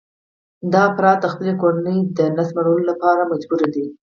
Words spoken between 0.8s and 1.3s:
افراد د